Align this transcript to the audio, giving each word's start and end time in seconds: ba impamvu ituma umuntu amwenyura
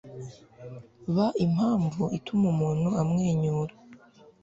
ba 1.15 1.27
impamvu 1.45 2.03
ituma 2.17 2.45
umuntu 2.53 2.89
amwenyura 3.01 3.73